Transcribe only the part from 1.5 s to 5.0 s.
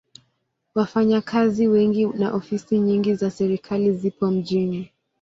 wengi na ofisi nyingi za serikali zipo mjini.